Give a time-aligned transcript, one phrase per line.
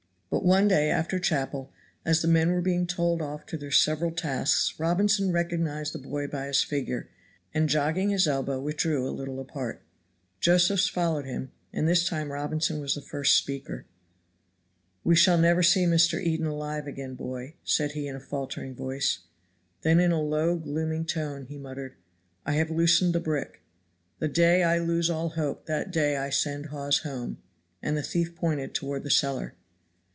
[0.33, 1.73] But one day after chapel
[2.05, 6.25] as the men were being told off to their several tasks Robinson recognized the boy
[6.27, 7.09] by his figure,
[7.53, 9.81] and jogging his elbow withdrew a little apart;
[10.39, 13.85] Josephs followed him, and this time Robinson was the first speaker.
[15.03, 16.23] "We shall never see Mr.
[16.23, 19.19] Eden alive again, boy," said he in a faltering voice.
[19.81, 21.97] Then in a low gloomy tone he muttered,
[22.45, 23.63] "I have loosened the brick.
[24.19, 27.39] The day I lose all hope that day I send Hawes home."
[27.81, 29.55] And the thief pointed toward the cellar.